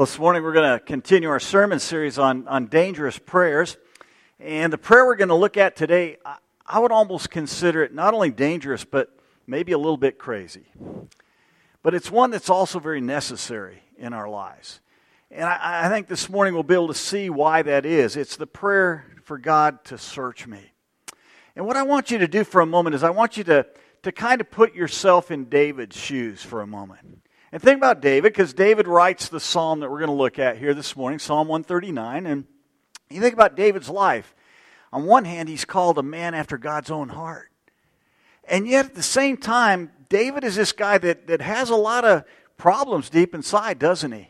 [0.00, 3.76] Well, this morning we're going to continue our sermon series on, on dangerous prayers.
[4.38, 6.36] And the prayer we're going to look at today, I,
[6.66, 9.14] I would almost consider it not only dangerous, but
[9.46, 10.64] maybe a little bit crazy.
[11.82, 14.80] But it's one that's also very necessary in our lives.
[15.30, 18.16] And I, I think this morning we'll be able to see why that is.
[18.16, 20.72] It's the prayer for God to search me.
[21.54, 23.66] And what I want you to do for a moment is I want you to,
[24.04, 27.20] to kind of put yourself in David's shoes for a moment.
[27.52, 30.58] And think about David, because David writes the psalm that we're going to look at
[30.58, 32.26] here this morning, Psalm 139.
[32.26, 32.44] And
[33.10, 34.34] you think about David's life.
[34.92, 37.50] On one hand, he's called a man after God's own heart.
[38.48, 42.04] And yet, at the same time, David is this guy that, that has a lot
[42.04, 42.24] of
[42.56, 44.28] problems deep inside, doesn't he?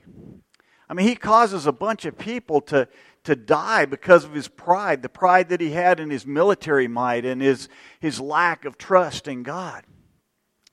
[0.88, 2.88] I mean, he causes a bunch of people to,
[3.24, 7.24] to die because of his pride, the pride that he had in his military might
[7.26, 7.68] and his,
[8.00, 9.84] his lack of trust in God.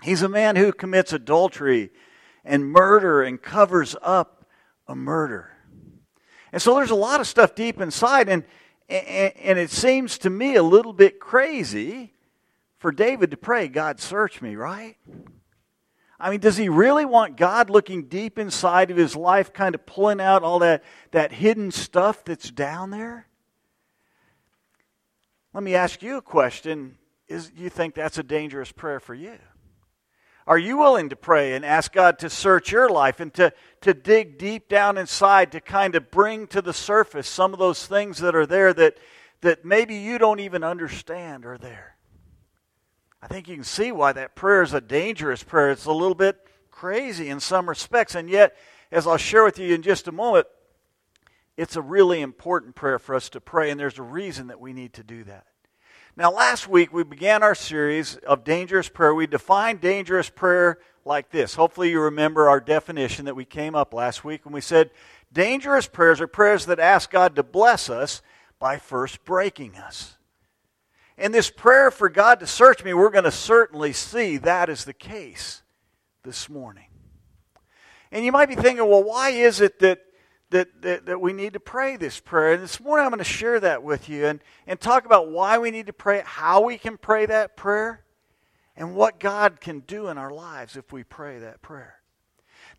[0.02, 1.92] He's a man who commits adultery
[2.48, 4.46] and murder and covers up
[4.88, 5.52] a murder.
[6.52, 8.44] And so there's a lot of stuff deep inside, and,
[8.90, 12.14] and, and it seems to me a little bit crazy
[12.78, 14.96] for David to pray, God, search me, right?
[16.20, 19.86] I mean, does he really want God looking deep inside of his life, kind of
[19.86, 23.28] pulling out all that, that hidden stuff that's down there?
[25.54, 26.98] Let me ask you a question.
[27.28, 29.38] Is, you think that's a dangerous prayer for you?
[30.48, 33.94] Are you willing to pray and ask God to search your life and to, to
[33.94, 38.20] dig deep down inside to kind of bring to the surface some of those things
[38.20, 38.98] that are there that,
[39.42, 41.98] that maybe you don't even understand are there?
[43.22, 45.72] I think you can see why that prayer is a dangerous prayer.
[45.72, 46.38] It's a little bit
[46.72, 48.56] crazy in some respects, and yet,
[48.90, 50.48] as I'll share with you in just a moment,
[51.58, 54.72] it's a really important prayer for us to pray, and there's a reason that we
[54.72, 55.46] need to do that.
[56.18, 59.14] Now, last week we began our series of dangerous prayer.
[59.14, 61.54] We defined dangerous prayer like this.
[61.54, 64.90] Hopefully, you remember our definition that we came up last week when we said
[65.32, 68.24] dangerous prayers are prayers that ask God to bless us
[68.58, 70.18] by first breaking us.
[71.20, 74.86] In this prayer for God to search me, we're going to certainly see that is
[74.86, 75.62] the case
[76.24, 76.88] this morning.
[78.12, 80.00] And you might be thinking, well, why is it that
[80.50, 82.54] that, that, that we need to pray this prayer.
[82.54, 85.58] And this morning I'm going to share that with you and, and talk about why
[85.58, 88.04] we need to pray, how we can pray that prayer,
[88.76, 91.96] and what God can do in our lives if we pray that prayer.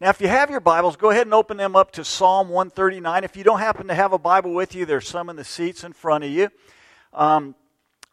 [0.01, 3.25] Now, if you have your Bibles, go ahead and open them up to Psalm 139.
[3.25, 5.83] If you don't happen to have a Bible with you, there's some in the seats
[5.83, 6.51] in front of you.
[7.13, 7.57] Um,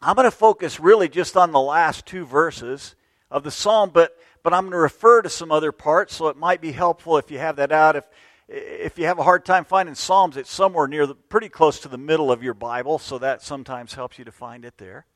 [0.02, 2.96] I'm going to focus really just on the last two verses
[3.30, 6.36] of the psalm, but, but I'm going to refer to some other parts, so it
[6.36, 7.94] might be helpful if you have that out.
[7.94, 8.04] If,
[8.48, 11.88] if you have a hard time finding Psalms, it's somewhere near the, pretty close to
[11.88, 15.06] the middle of your Bible, so that sometimes helps you to find it there.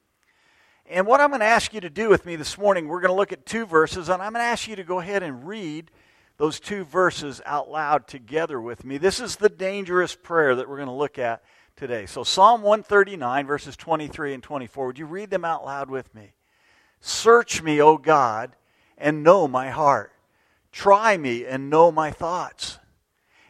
[0.87, 3.13] And what I'm going to ask you to do with me this morning, we're going
[3.13, 5.47] to look at two verses, and I'm going to ask you to go ahead and
[5.47, 5.93] read
[6.39, 8.99] those two verses out loud together with me.
[8.99, 11.45] This is the dangerous prayer that we're going to look at
[11.77, 12.07] today.
[12.07, 14.87] So, Psalm 139, verses 23 and 24.
[14.89, 16.33] Would you read them out loud with me?
[17.01, 18.57] Search me, O God,
[18.99, 20.13] and know my heart.
[20.73, 22.80] Try me and know my thoughts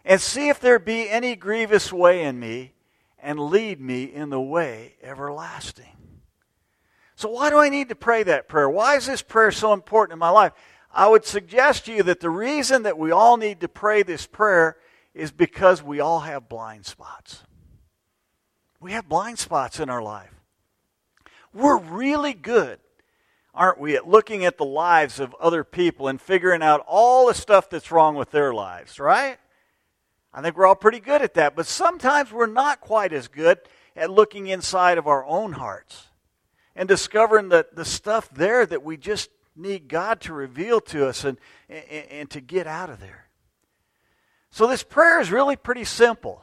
[0.05, 2.75] and see if there be any grievous way in me,
[3.23, 5.97] and lead me in the way everlasting.
[7.17, 8.69] So, why do I need to pray that prayer?
[8.69, 10.53] Why is this prayer so important in my life?
[10.93, 14.27] I would suggest to you that the reason that we all need to pray this
[14.27, 14.77] prayer
[15.15, 17.43] is because we all have blind spots.
[18.81, 20.33] We have blind spots in our life.
[21.53, 22.79] We're really good,
[23.55, 27.35] aren't we, at looking at the lives of other people and figuring out all the
[27.35, 29.39] stuff that's wrong with their lives, right?
[30.33, 33.59] I think we're all pretty good at that, but sometimes we're not quite as good
[33.97, 36.07] at looking inside of our own hearts
[36.77, 41.25] and discovering the, the stuff there that we just need God to reveal to us
[41.25, 43.27] and, and, and to get out of there.
[44.51, 46.43] So, this prayer is really pretty simple.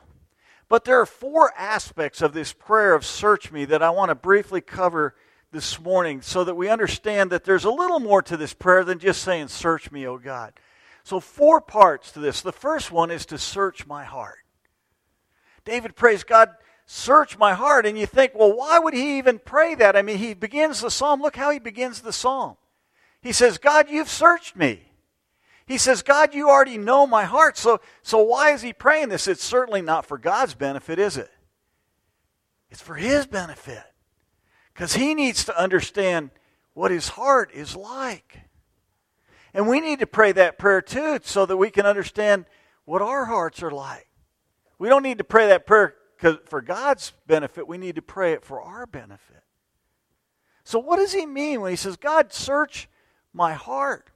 [0.69, 4.15] But there are four aspects of this prayer of search me that I want to
[4.15, 5.15] briefly cover
[5.51, 8.99] this morning so that we understand that there's a little more to this prayer than
[8.99, 10.53] just saying, Search me, O God.
[11.07, 12.41] So, four parts to this.
[12.41, 14.39] The first one is to search my heart.
[15.63, 16.49] David prays, God,
[16.85, 17.85] search my heart.
[17.85, 19.95] And you think, well, why would he even pray that?
[19.95, 21.21] I mean, he begins the psalm.
[21.21, 22.57] Look how he begins the psalm.
[23.21, 24.91] He says, God, you've searched me.
[25.65, 27.57] He says, God, you already know my heart.
[27.57, 29.29] So, so why is he praying this?
[29.29, 31.31] It's certainly not for God's benefit, is it?
[32.69, 33.85] It's for his benefit.
[34.73, 36.31] Because he needs to understand
[36.73, 38.41] what his heart is like.
[39.57, 42.45] And we need to pray that prayer too so that we can understand
[42.85, 44.07] what our hearts are like.
[44.77, 45.95] We don't need to pray that prayer
[46.45, 49.43] for God's benefit, we need to pray it for our benefit.
[50.63, 52.87] So, what does he mean when he says, God, search
[53.33, 54.11] my heart?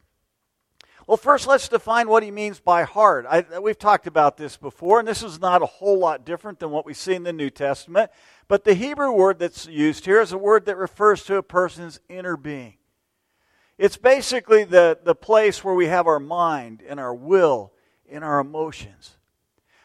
[1.08, 3.26] Well, first, let's define what he means by heart.
[3.28, 6.70] I, we've talked about this before, and this is not a whole lot different than
[6.70, 8.12] what we see in the New Testament.
[8.48, 12.00] But the Hebrew word that's used here is a word that refers to a person's
[12.10, 12.76] inner being.
[13.82, 17.74] It's basically the, the place where we have our mind and our will
[18.08, 19.18] and our emotions.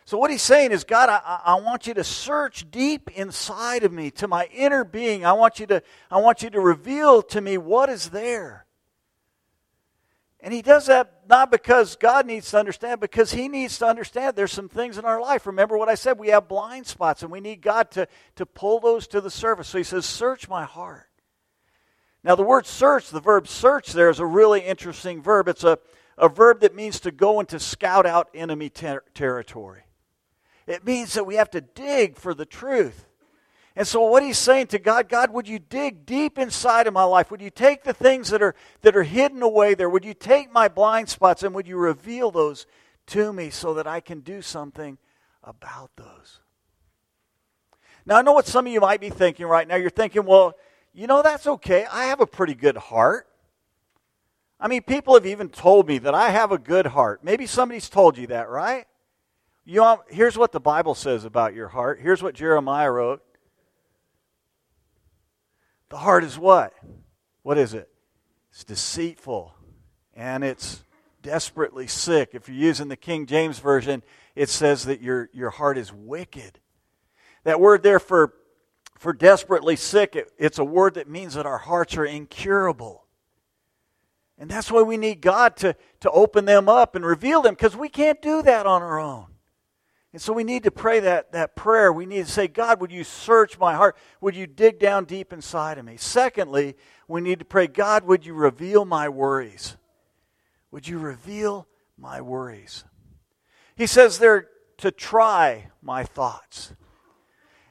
[0.04, 3.94] So, what he's saying is, God, I, I want you to search deep inside of
[3.94, 5.24] me to my inner being.
[5.24, 8.66] I want, you to, I want you to reveal to me what is there.
[10.40, 14.36] And he does that not because God needs to understand, because he needs to understand
[14.36, 15.46] there's some things in our life.
[15.46, 16.18] Remember what I said?
[16.18, 19.68] We have blind spots, and we need God to, to pull those to the surface.
[19.68, 21.05] So he says, Search my heart.
[22.26, 25.46] Now, the word search, the verb search there is a really interesting verb.
[25.46, 25.78] It's a,
[26.18, 29.84] a verb that means to go and to scout out enemy ter- territory.
[30.66, 33.06] It means that we have to dig for the truth.
[33.76, 37.04] And so what he's saying to God, God, would you dig deep inside of my
[37.04, 37.30] life?
[37.30, 39.88] Would you take the things that are that are hidden away there?
[39.88, 42.66] Would you take my blind spots and would you reveal those
[43.06, 44.98] to me so that I can do something
[45.44, 46.40] about those?
[48.04, 49.76] Now I know what some of you might be thinking right now.
[49.76, 50.56] You're thinking, well,
[50.96, 51.84] you know that's okay.
[51.84, 53.28] I have a pretty good heart.
[54.58, 57.22] I mean, people have even told me that I have a good heart.
[57.22, 58.86] Maybe somebody's told you that, right?
[59.66, 62.00] You know, here's what the Bible says about your heart.
[62.00, 63.22] Here's what Jeremiah wrote.
[65.90, 66.72] The heart is what?
[67.42, 67.90] What is it?
[68.50, 69.54] It's deceitful
[70.14, 70.82] and it's
[71.20, 72.30] desperately sick.
[72.32, 74.02] If you're using the King James Version,
[74.34, 76.58] it says that your, your heart is wicked.
[77.44, 78.32] That word there for,
[78.98, 83.04] for desperately sick, it, it's a word that means that our hearts are incurable.
[84.38, 87.76] And that's why we need God to, to open them up and reveal them because
[87.76, 89.26] we can't do that on our own.
[90.12, 91.92] And so we need to pray that, that prayer.
[91.92, 93.96] We need to say, God, would you search my heart?
[94.20, 95.96] Would you dig down deep inside of me?
[95.98, 96.76] Secondly,
[97.06, 99.76] we need to pray, God, would you reveal my worries?
[100.70, 101.66] Would you reveal
[101.98, 102.84] my worries?
[103.76, 104.48] He says they're
[104.78, 106.74] to try my thoughts.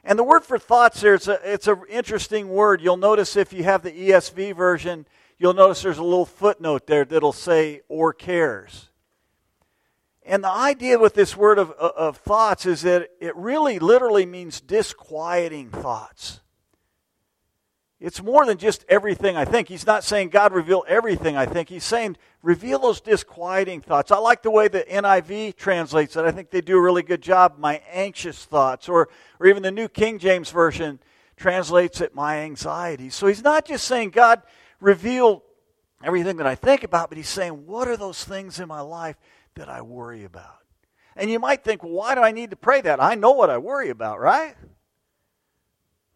[0.08, 2.80] And the word for thoughts there, it's, a, it's an interesting word.
[2.80, 5.04] You'll notice if you have the ESV version,
[5.36, 8.88] you'll notice there's a little footnote there that'll say, or cares.
[10.24, 14.60] And the idea with this word of, of thoughts is that it really literally means
[14.60, 16.40] disquieting thoughts.
[17.98, 19.68] It's more than just everything I think.
[19.68, 21.70] He's not saying, God, reveal everything I think.
[21.70, 24.10] He's saying, reveal those disquieting thoughts.
[24.10, 26.24] I like the way the NIV translates it.
[26.24, 27.58] I think they do a really good job.
[27.58, 28.88] My anxious thoughts.
[28.88, 29.08] Or,
[29.40, 30.98] or even the New King James Version
[31.36, 33.08] translates it, my anxiety.
[33.08, 34.42] So he's not just saying, God,
[34.78, 35.42] reveal
[36.04, 39.16] everything that I think about, but he's saying, what are those things in my life
[39.56, 40.58] that I worry about.
[41.16, 43.02] And you might think, well, why do I need to pray that?
[43.02, 44.54] I know what I worry about, right?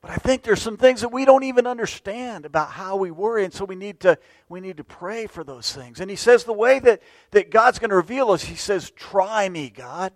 [0.02, 3.44] But I think there's some things that we don't even understand about how we worry,
[3.44, 4.19] and so we need to
[4.49, 6.00] we need to pray for those things.
[6.00, 7.02] And he says the way that,
[7.32, 10.12] that God's going to reveal us, he says, Try me, God.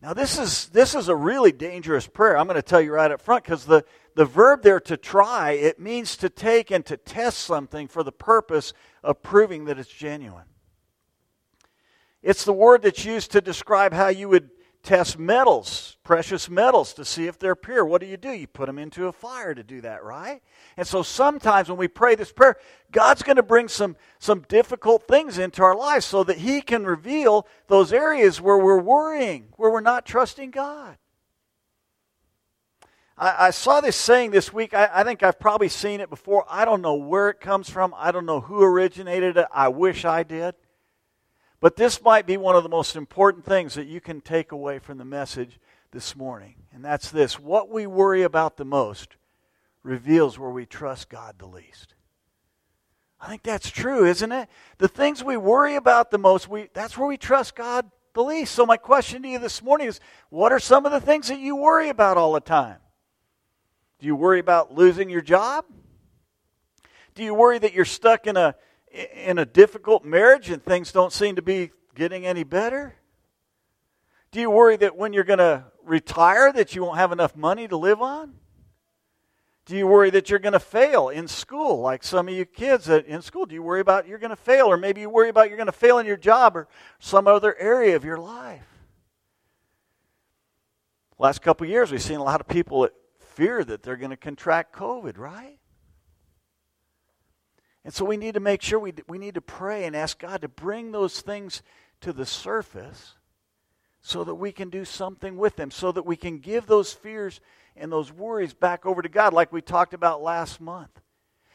[0.00, 2.38] Now this is this is a really dangerous prayer.
[2.38, 5.52] I'm going to tell you right up front, because the, the verb there to try,
[5.52, 9.88] it means to take and to test something for the purpose of proving that it's
[9.90, 10.44] genuine.
[12.22, 14.50] It's the word that's used to describe how you would
[14.82, 17.84] test metals, precious metals, to see if they're pure.
[17.84, 18.30] What do you do?
[18.30, 20.42] You put them into a fire to do that, right?
[20.76, 22.56] And so sometimes when we pray this prayer,
[22.90, 26.84] God's going to bring some, some difficult things into our lives so that He can
[26.84, 30.96] reveal those areas where we're worrying, where we're not trusting God.
[33.18, 34.74] I, I saw this saying this week.
[34.74, 36.44] I, I think I've probably seen it before.
[36.48, 37.94] I don't know where it comes from.
[37.96, 39.46] I don't know who originated it.
[39.52, 40.54] I wish I did.
[41.60, 44.78] But this might be one of the most important things that you can take away
[44.78, 45.58] from the message
[45.90, 46.54] this morning.
[46.72, 49.16] And that's this what we worry about the most
[49.82, 51.94] reveals where we trust God the least.
[53.20, 54.48] I think that's true, isn't it?
[54.78, 58.54] The things we worry about the most, we, that's where we trust God the least.
[58.54, 59.98] So, my question to you this morning is
[60.30, 62.76] what are some of the things that you worry about all the time?
[63.98, 65.64] Do you worry about losing your job?
[67.16, 68.54] Do you worry that you're stuck in a
[69.14, 72.94] in a difficult marriage and things don't seem to be getting any better?
[74.30, 77.66] Do you worry that when you're going to retire that you won't have enough money
[77.68, 78.34] to live on?
[79.66, 82.88] Do you worry that you're going to fail in school like some of you kids
[82.88, 83.44] in school?
[83.44, 85.66] Do you worry about you're going to fail or maybe you worry about you're going
[85.66, 88.64] to fail in your job or some other area of your life?
[91.18, 94.16] Last couple years we've seen a lot of people that fear that they're going to
[94.16, 95.57] contract COVID, right?
[97.84, 100.42] And so we need to make sure we, we need to pray and ask God
[100.42, 101.62] to bring those things
[102.00, 103.14] to the surface
[104.00, 107.40] so that we can do something with them, so that we can give those fears
[107.76, 111.00] and those worries back over to God, like we talked about last month.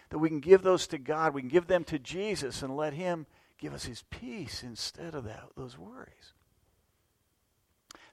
[0.10, 2.94] That we can give those to God, we can give them to Jesus and let
[2.94, 3.26] Him
[3.64, 6.34] give us his peace instead of that, those worries.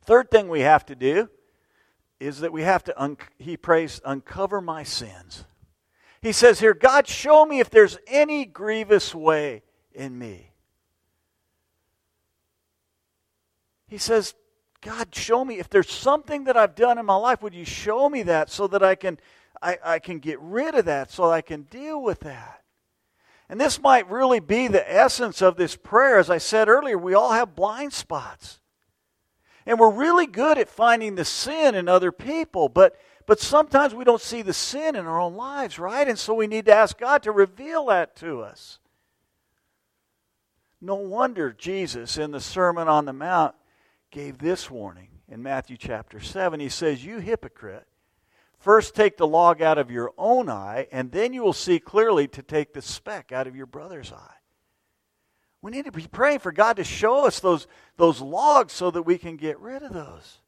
[0.02, 1.29] Third thing we have to do
[2.21, 5.45] is that we have to, un- he prays, uncover my sins.
[6.22, 9.62] He says here, God, show me if there's any grievous way
[9.92, 10.52] in me.
[13.88, 14.34] He says,
[14.82, 18.08] God, show me if there's something that I've done in my life, would you show
[18.08, 19.18] me that so that I can
[19.62, 22.62] I, I can get rid of that, so I can deal with that.
[23.48, 26.18] And this might really be the essence of this prayer.
[26.18, 28.60] As I said earlier, we all have blind spots.
[29.66, 32.96] And we're really good at finding the sin in other people, but
[33.30, 36.08] but sometimes we don't see the sin in our own lives, right?
[36.08, 38.80] And so we need to ask God to reveal that to us.
[40.80, 43.54] No wonder Jesus in the Sermon on the Mount
[44.10, 46.58] gave this warning in Matthew chapter 7.
[46.58, 47.87] He says, You hypocrite,
[48.58, 52.26] first take the log out of your own eye, and then you will see clearly
[52.26, 54.38] to take the speck out of your brother's eye.
[55.62, 59.02] We need to be praying for God to show us those, those logs so that
[59.02, 60.39] we can get rid of those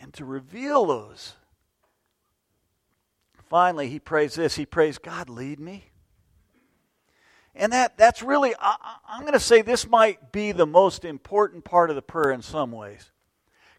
[0.00, 1.34] and to reveal those.
[3.48, 4.56] Finally, he prays this.
[4.56, 5.90] He prays, God, lead me.
[7.54, 8.76] And that, that's really, I,
[9.08, 12.42] I'm going to say this might be the most important part of the prayer in
[12.42, 13.10] some ways.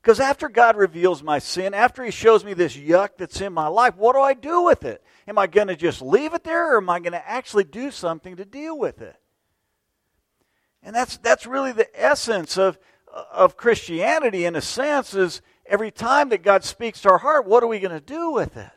[0.01, 3.67] Because after God reveals my sin, after He shows me this yuck that's in my
[3.67, 5.03] life, what do I do with it?
[5.27, 7.91] Am I going to just leave it there or am I going to actually do
[7.91, 9.15] something to deal with it?
[10.81, 12.79] And that's, that's really the essence of,
[13.31, 17.63] of Christianity, in a sense, is every time that God speaks to our heart, what
[17.63, 18.71] are we going to do with it?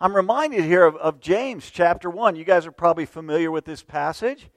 [0.00, 2.36] I'm reminded here of, of James chapter 1.
[2.36, 4.48] You guys are probably familiar with this passage.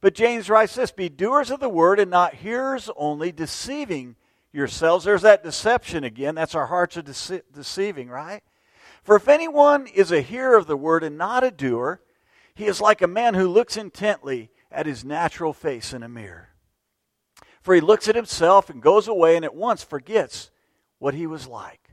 [0.00, 4.16] But James writes this Be doers of the word and not hearers only, deceiving
[4.52, 5.04] yourselves.
[5.04, 6.34] There's that deception again.
[6.34, 8.42] That's our hearts are dece- deceiving, right?
[9.02, 12.00] For if anyone is a hearer of the word and not a doer,
[12.54, 16.51] he is like a man who looks intently at his natural face in a mirror.
[17.62, 20.50] For he looks at himself and goes away and at once forgets
[20.98, 21.90] what he was like.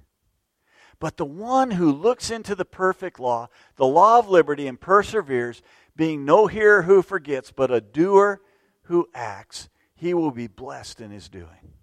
[1.00, 3.48] But the one who looks into the perfect law,
[3.78, 5.62] the law of liberty, and perseveres,
[5.96, 8.42] being no hearer who forgets, but a doer
[8.84, 11.74] who acts, he will be blessed in his doing.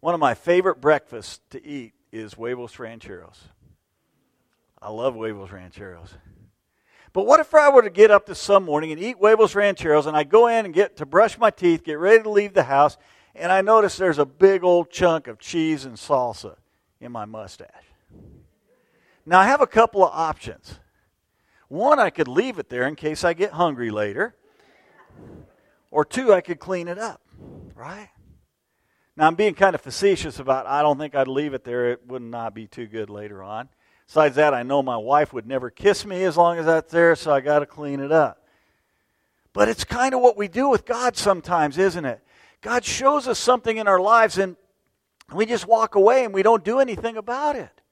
[0.00, 3.48] One of my favorite breakfasts to eat is huevos rancheros.
[4.80, 6.14] I love huevos rancheros.
[7.12, 10.06] But what if I were to get up this some morning and eat huevos rancheros
[10.06, 12.64] and I go in and get to brush my teeth, get ready to leave the
[12.64, 12.96] house,
[13.34, 16.56] and I notice there's a big old chunk of cheese and salsa
[17.00, 17.68] in my mustache.
[19.26, 20.78] Now, I have a couple of options.
[21.68, 24.34] One, I could leave it there in case I get hungry later.
[25.90, 27.20] Or two, I could clean it up,
[27.74, 28.08] right?
[29.16, 31.90] Now, I'm being kind of facetious about I don't think I'd leave it there.
[31.90, 33.68] It would not be too good later on.
[34.10, 37.14] Besides that, I know my wife would never kiss me as long as that's there,
[37.14, 38.44] so I got to clean it up.
[39.52, 42.20] But it's kind of what we do with God sometimes, isn't it?
[42.60, 44.56] God shows us something in our lives, and
[45.32, 47.82] we just walk away and we don't do anything about it.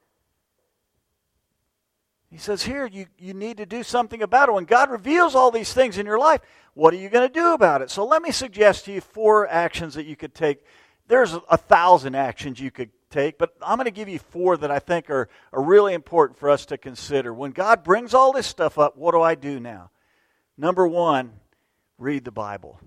[2.32, 4.52] He says, Here, you, you need to do something about it.
[4.56, 6.40] When God reveals all these things in your life,
[6.74, 7.92] what are you going to do about it?
[7.92, 10.64] So let me suggest to you four actions that you could take.
[11.06, 14.70] There's a thousand actions you could take, but I'm going to give you four that
[14.70, 17.32] I think are, are really important for us to consider.
[17.32, 19.90] When God brings all this stuff up, what do I do now?
[20.56, 21.32] Number one,
[21.98, 22.80] read the Bible.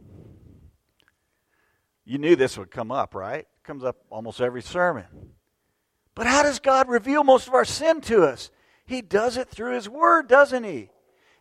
[2.06, 3.48] You knew this would come up, right?
[3.64, 5.06] comes up almost every sermon.
[6.16, 8.52] But how does God reveal most of our sin to us?
[8.86, 10.90] He does it through His Word, doesn't He?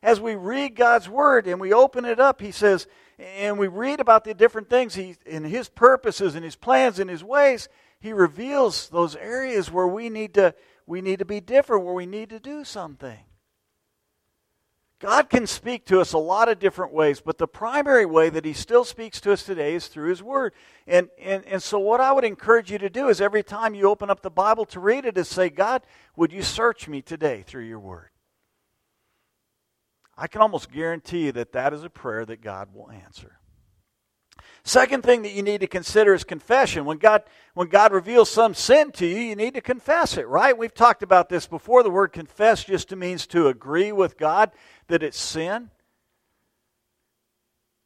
[0.03, 2.87] As we read God's Word and we open it up, He says,
[3.19, 7.11] and we read about the different things He, in His purposes and His plans and
[7.11, 7.69] His ways,
[8.01, 10.55] He reveals those areas where we need to,
[10.87, 13.19] we need to be different, where we need to do something.
[15.01, 18.45] God can speak to us a lot of different ways, but the primary way that
[18.45, 20.53] He still speaks to us today is through His Word.
[20.87, 23.89] And, and, and so, what I would encourage you to do is every time you
[23.89, 25.83] open up the Bible to read it, is say, God,
[26.17, 28.11] would you search me today through your Word?
[30.19, 33.40] I can almost guarantee you that that is a prayer that God will answer.
[34.63, 36.85] Second thing that you need to consider is confession.
[36.85, 37.23] When God,
[37.55, 40.57] when God reveals some sin to you, you need to confess it, right?
[40.57, 41.83] We've talked about this before.
[41.83, 44.51] The word confess just means to agree with God
[44.89, 45.71] that it's sin.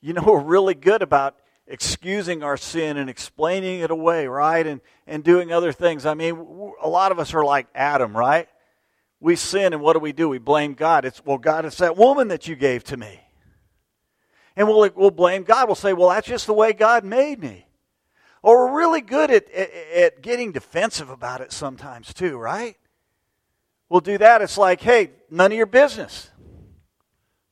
[0.00, 1.36] You know, we're really good about
[1.66, 4.66] excusing our sin and explaining it away, right?
[4.66, 6.04] And, and doing other things.
[6.04, 6.36] I mean,
[6.82, 8.48] a lot of us are like Adam, right?
[9.20, 10.28] We sin, and what do we do?
[10.28, 11.06] We blame God.
[11.06, 13.23] It's, well, God, it's that woman that you gave to me.
[14.56, 15.66] And we'll, we'll blame God.
[15.66, 17.66] We'll say, well, that's just the way God made me.
[18.42, 22.76] Or we're really good at, at, at getting defensive about it sometimes, too, right?
[23.88, 24.42] We'll do that.
[24.42, 26.30] It's like, hey, none of your business.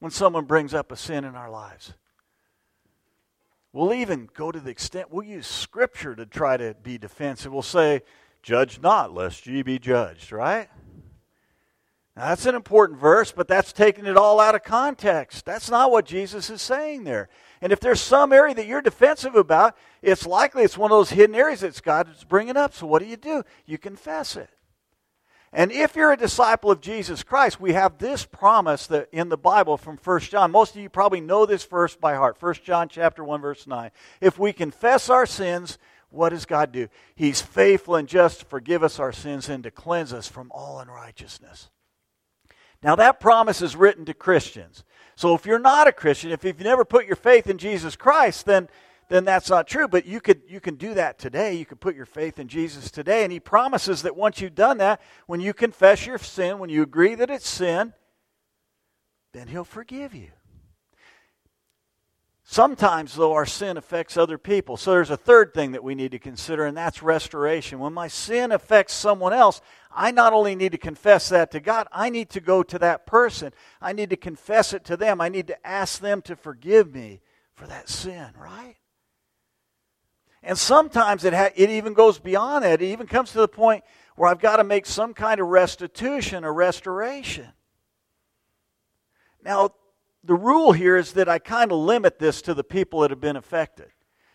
[0.02, 1.94] when someone brings up a sin in our lives.
[3.72, 7.52] We'll even go to the extent, we'll use scripture to try to be defensive.
[7.52, 8.02] We'll say,
[8.42, 10.68] Judge not, lest ye be judged, right?
[12.16, 15.46] Now, that's an important verse, but that's taking it all out of context.
[15.46, 17.30] That's not what Jesus is saying there.
[17.62, 21.10] And if there's some area that you're defensive about, it's likely it's one of those
[21.10, 22.74] hidden areas that God is bringing up.
[22.74, 23.44] So what do you do?
[23.64, 24.50] You confess it.
[25.54, 29.36] And if you're a disciple of Jesus Christ, we have this promise that in the
[29.38, 30.50] Bible from 1 John.
[30.50, 32.40] Most of you probably know this verse by heart.
[32.40, 33.90] 1 John chapter 1 verse 9.
[34.20, 35.78] If we confess our sins,
[36.08, 36.88] what does God do?
[37.14, 40.78] He's faithful and just to forgive us our sins and to cleanse us from all
[40.78, 41.70] unrighteousness.
[42.82, 44.84] Now that promise is written to Christians.
[45.14, 48.46] So if you're not a Christian, if you've never put your faith in Jesus Christ,
[48.46, 48.68] then
[49.08, 49.88] then that's not true.
[49.88, 51.54] But you could you can do that today.
[51.54, 54.78] You can put your faith in Jesus today, and He promises that once you've done
[54.78, 57.92] that, when you confess your sin, when you agree that it's sin,
[59.32, 60.30] then He'll forgive you.
[62.52, 64.76] Sometimes, though, our sin affects other people.
[64.76, 67.78] So there's a third thing that we need to consider, and that's restoration.
[67.78, 71.88] When my sin affects someone else, I not only need to confess that to God,
[71.90, 73.54] I need to go to that person.
[73.80, 75.18] I need to confess it to them.
[75.18, 77.22] I need to ask them to forgive me
[77.54, 78.76] for that sin, right?
[80.42, 82.82] And sometimes it, ha- it even goes beyond that.
[82.82, 83.82] It even comes to the point
[84.14, 87.48] where I've got to make some kind of restitution or restoration.
[89.42, 89.70] Now,
[90.24, 93.20] the rule here is that I kind of limit this to the people that have
[93.20, 93.88] been affected.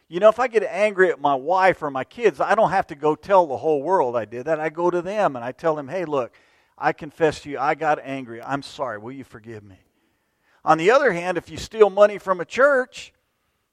[0.10, 2.88] You know, if I get angry at my wife or my kids, I don't have
[2.88, 4.60] to go tell the whole world I did that.
[4.60, 6.34] I go to them and I tell them, hey, look,
[6.78, 8.42] I confess to you, I got angry.
[8.42, 9.00] I'm sorry.
[9.00, 9.80] Will you forgive me?
[10.64, 13.14] On the other hand, if you steal money from a church,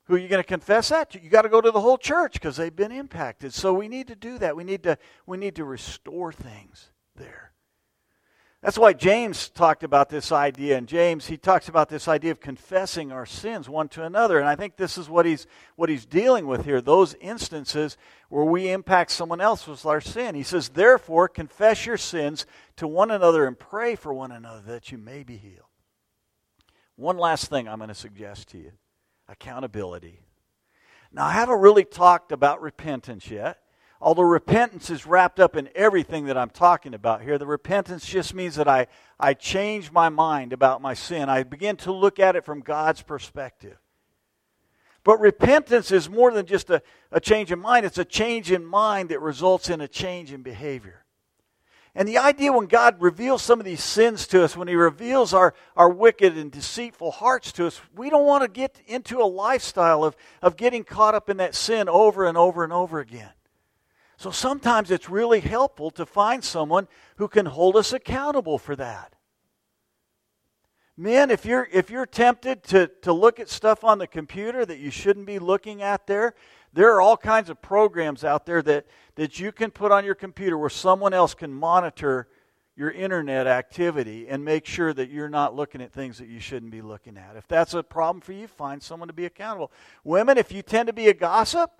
[0.04, 1.22] who are you going to confess that to?
[1.22, 3.54] You got to go to the whole church because they've been impacted.
[3.54, 4.56] So we need to do that.
[4.56, 7.53] We need to, we need to restore things there.
[8.64, 10.78] That's why James talked about this idea.
[10.78, 14.38] And James, he talks about this idea of confessing our sins one to another.
[14.38, 17.98] And I think this is what he's, what he's dealing with here those instances
[18.30, 20.34] where we impact someone else with our sin.
[20.34, 24.90] He says, Therefore, confess your sins to one another and pray for one another that
[24.90, 25.68] you may be healed.
[26.96, 28.72] One last thing I'm going to suggest to you
[29.28, 30.20] accountability.
[31.12, 33.58] Now, I haven't really talked about repentance yet.
[34.00, 38.34] Although repentance is wrapped up in everything that I'm talking about here, the repentance just
[38.34, 38.86] means that I,
[39.18, 41.28] I change my mind about my sin.
[41.28, 43.78] I begin to look at it from God's perspective.
[45.04, 48.64] But repentance is more than just a, a change in mind, it's a change in
[48.64, 51.04] mind that results in a change in behavior.
[51.94, 55.32] And the idea when God reveals some of these sins to us, when He reveals
[55.32, 59.24] our, our wicked and deceitful hearts to us, we don't want to get into a
[59.24, 63.30] lifestyle of, of getting caught up in that sin over and over and over again.
[64.16, 69.14] So sometimes it's really helpful to find someone who can hold us accountable for that.
[70.96, 74.78] Men, if you're, if you're tempted to, to look at stuff on the computer that
[74.78, 76.34] you shouldn't be looking at there,
[76.72, 80.14] there are all kinds of programs out there that, that you can put on your
[80.14, 82.28] computer where someone else can monitor
[82.76, 86.72] your internet activity and make sure that you're not looking at things that you shouldn't
[86.72, 87.36] be looking at.
[87.36, 89.72] If that's a problem for you, find someone to be accountable.
[90.02, 91.70] Women, if you tend to be a gossip,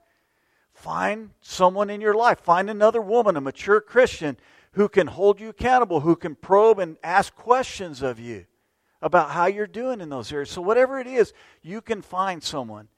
[0.75, 2.41] find someone in your life.
[2.41, 4.37] Find another woman, a mature Christian,
[4.73, 8.47] who can hold you accountable, who can probe and ask questions of you
[9.01, 10.51] about how you're doing in those areas.
[10.51, 11.33] So, whatever it is,
[11.63, 12.89] you can find someone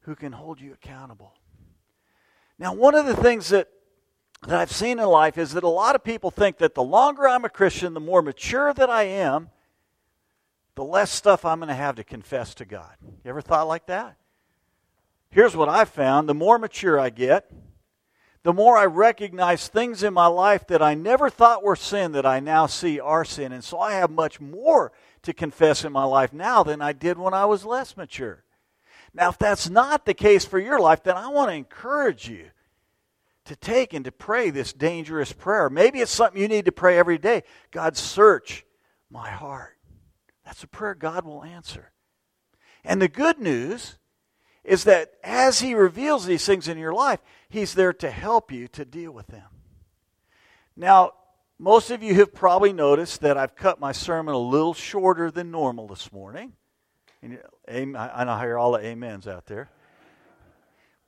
[0.00, 1.34] who can hold you accountable.
[2.58, 3.68] Now, one of the things that,
[4.46, 7.28] that I've seen in life is that a lot of people think that the longer
[7.28, 9.50] I'm a Christian, the more mature that I am,
[10.74, 12.94] the less stuff I'm going to have to confess to God.
[13.02, 14.16] You ever thought like that?
[15.30, 17.50] Here's what I've found the more mature I get,
[18.42, 22.24] the more I recognize things in my life that I never thought were sin that
[22.24, 23.52] I now see are sin.
[23.52, 27.18] And so I have much more to confess in my life now than I did
[27.18, 28.44] when I was less mature.
[29.12, 32.46] Now, if that's not the case for your life, then I want to encourage you
[33.46, 35.68] to take and to pray this dangerous prayer.
[35.68, 37.42] Maybe it's something you need to pray every day.
[37.70, 38.64] God, search
[39.10, 39.76] my heart.
[40.44, 41.92] That's a prayer God will answer.
[42.84, 43.97] And the good news
[44.68, 48.68] is that as He reveals these things in your life, He's there to help you
[48.68, 49.48] to deal with them.
[50.76, 51.12] Now,
[51.58, 55.50] most of you have probably noticed that I've cut my sermon a little shorter than
[55.50, 56.52] normal this morning.
[57.20, 59.70] And I know hear all the amens out there.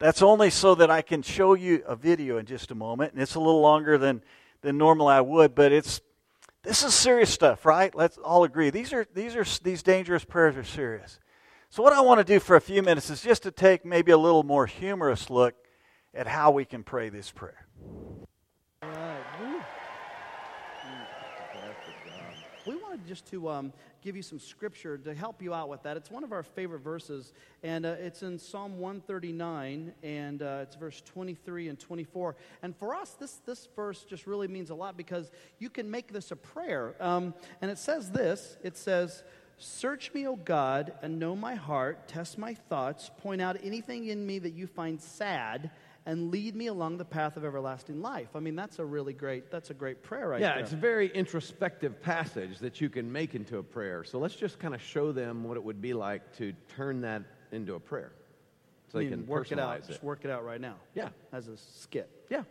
[0.01, 3.23] That's only so that I can show you a video in just a moment, and
[3.23, 4.23] it's a little longer than
[4.62, 6.01] than normal I would, but it's
[6.62, 7.94] this is serious stuff, right?
[7.94, 8.70] Let's all agree.
[8.70, 11.18] These are these are these dangerous prayers are serious.
[11.72, 14.11] So what I want to do for a few minutes is just to take maybe
[14.11, 15.54] a little more humorous look
[16.12, 17.64] at how we can pray this prayer.
[22.66, 25.96] We wanted just to um, give you some scripture to help you out with that.
[25.96, 30.74] It's one of our favorite verses, and uh, it's in Psalm 139, and uh, it's
[30.74, 32.35] verse 23 and 24.
[32.62, 35.30] And for us, this, this verse just really means a lot because
[35.61, 36.96] you can make this a prayer.
[36.98, 39.22] Um, and it says this it says,
[39.62, 44.25] Search me, O God, and know my heart, test my thoughts, point out anything in
[44.25, 45.70] me that you find sad
[46.07, 48.29] and lead me along the path of everlasting life.
[48.35, 50.62] I mean, that's a really great, that's a great prayer right yeah, there.
[50.62, 54.03] it's a very introspective passage that you can make into a prayer.
[54.03, 57.23] So let's just kind of show them what it would be like to turn that
[57.53, 58.12] into a prayer.
[58.90, 59.83] So I they can work it out.
[59.83, 60.77] personalize Just work it out right now.
[60.94, 61.11] Yeah.
[61.35, 62.09] As a skit.
[62.31, 62.44] Yeah,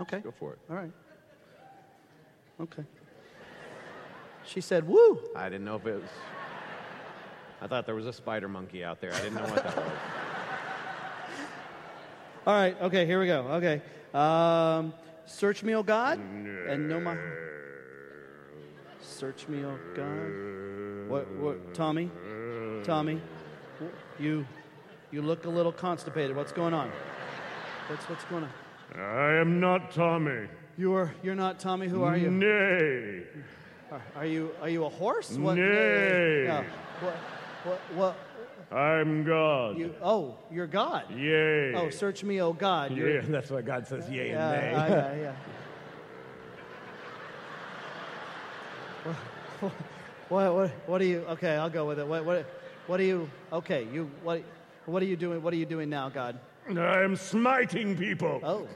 [0.00, 0.18] Okay.
[0.18, 0.58] go for it.
[0.68, 0.90] All right.
[2.60, 2.82] Okay.
[4.46, 5.20] She said, woo.
[5.34, 6.10] I didn't know if it was.
[7.60, 9.12] I thought there was a spider monkey out there.
[9.12, 9.86] I didn't know what that was.
[12.46, 12.80] All right.
[12.82, 13.40] Okay, here we go.
[13.52, 13.80] Okay.
[14.12, 14.92] Um,
[15.24, 17.16] search me, O God, and know my.
[19.00, 21.10] Search me, O God.
[21.10, 22.10] What, what, Tommy?
[22.84, 23.20] Tommy?
[24.18, 24.46] You,
[25.10, 26.36] you look a little constipated.
[26.36, 26.90] What's going on?
[27.88, 29.00] What's, what's going on?
[29.00, 30.48] I am not Tommy.
[30.76, 31.88] You are, you're not Tommy.
[31.88, 32.30] Who are you?
[32.30, 33.22] Nay.
[34.16, 35.32] Are, you, are you a horse?
[35.32, 35.56] What?
[35.56, 36.44] Nay.
[36.44, 36.64] Yeah.
[37.00, 37.16] What,
[37.64, 38.16] what, what,
[38.76, 39.78] I'm God.
[39.78, 41.10] you, oh, you're God.
[41.10, 41.74] Yea.
[41.74, 42.92] Oh, search me, O God.
[42.92, 45.22] You're, Yeah, that's why God says yay Yeah, and nay.
[45.22, 45.32] yeah,
[49.06, 49.70] yeah.
[50.30, 51.18] What, what, what are you?
[51.30, 52.06] Okay, I'll go with it.
[52.06, 52.46] What, what,
[52.86, 53.30] what are you?
[53.52, 54.10] Okay, you.
[54.22, 54.42] What,
[54.86, 55.42] what are you doing?
[55.42, 56.38] What are you doing now, God?
[56.68, 58.40] I am smiting people.
[58.42, 58.66] Oh,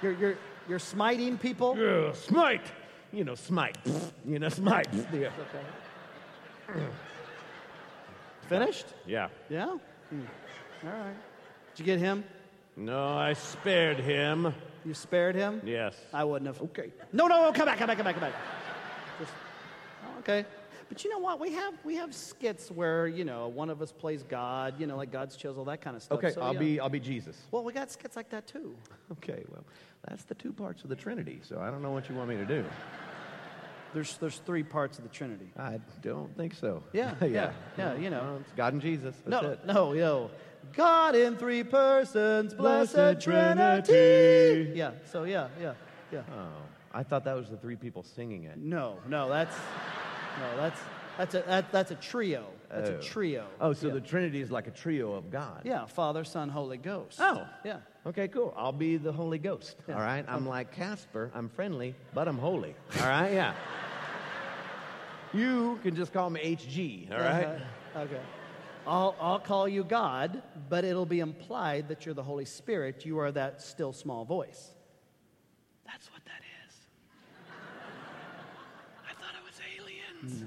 [0.00, 1.76] you're you're you're smiting people.
[1.78, 2.66] Yeah, smite.
[3.12, 3.78] You know, smite.
[4.26, 4.88] You know, smite.
[5.12, 5.30] Yeah.
[8.48, 8.86] Finished?
[9.06, 9.28] yeah.
[9.50, 9.76] Yeah.
[10.10, 10.20] Hmm.
[10.84, 11.14] All right.
[11.74, 12.24] Did you get him?
[12.76, 14.54] No, I spared him.
[14.84, 15.62] You spared him?
[15.64, 15.94] Yes.
[16.12, 16.60] I wouldn't have.
[16.62, 16.90] Okay.
[17.12, 17.52] No, no, no.
[17.52, 17.78] Come back.
[17.78, 17.96] Come back.
[17.96, 18.14] Come back.
[18.14, 18.34] Come back.
[19.18, 19.32] Just,
[20.04, 20.44] oh, okay.
[20.88, 21.40] But you know what?
[21.40, 24.74] We have we have skits where you know one of us plays God.
[24.78, 26.18] You know, like God's chisel, that kind of stuff.
[26.18, 26.58] Okay, So, I'll yeah.
[26.60, 27.36] be I'll be Jesus.
[27.50, 28.74] Well, we got skits like that too.
[29.12, 29.64] Okay, well,
[30.08, 31.40] that's the two parts of the Trinity.
[31.42, 32.64] So I don't know what you want me to do.
[33.92, 35.50] There's there's three parts of the Trinity.
[35.58, 36.82] I don't think so.
[36.92, 37.94] Yeah, yeah, yeah.
[37.96, 38.38] You know.
[38.40, 39.14] It's God and Jesus.
[39.26, 39.64] That's No, it.
[39.66, 40.30] no, yo.
[40.72, 43.20] God in three persons, blessed.
[43.20, 44.72] Trinity.
[44.74, 44.92] Yeah.
[45.10, 45.74] So yeah, yeah,
[46.10, 46.22] yeah.
[46.32, 46.48] Oh,
[46.92, 48.56] I thought that was the three people singing it.
[48.56, 49.54] No, no, that's
[50.40, 50.80] no, that's
[51.18, 52.46] that's a that, that's a trio.
[52.70, 52.96] That's Oh.
[52.96, 53.46] a trio.
[53.60, 53.92] Oh, so yeah.
[53.94, 55.60] the Trinity is like a trio of God.
[55.64, 57.18] yeah, Father, Son, Holy Ghost.
[57.20, 57.46] Oh.
[57.64, 57.78] yeah.
[58.04, 58.52] Okay, cool.
[58.56, 59.76] I'll be the Holy Ghost.
[59.88, 59.94] Yeah.
[59.94, 60.24] All right.
[60.26, 61.30] I'm like Casper.
[61.34, 62.74] I'm friendly, but I'm holy.
[63.00, 63.32] All right.
[63.32, 63.54] Yeah.
[65.32, 67.10] You can just call me HG.
[67.12, 67.44] All right.
[67.44, 68.00] Uh-huh.
[68.02, 68.20] Okay.
[68.86, 73.04] I'll, I'll call you God, but it'll be implied that you're the Holy Spirit.
[73.04, 74.70] You are that still small voice.
[75.86, 76.74] That's what that is.
[79.08, 80.13] I thought it was aliens.
[80.24, 80.46] No.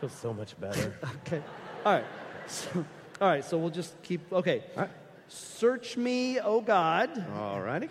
[0.00, 0.94] Feels so much better.
[1.26, 1.42] Okay.
[1.84, 2.04] All right.
[2.46, 2.84] So,
[3.20, 3.44] all right.
[3.44, 4.32] So we'll just keep.
[4.32, 4.62] Okay.
[4.76, 4.90] All right.
[5.28, 7.10] Search me, O God.
[7.36, 7.88] All righty.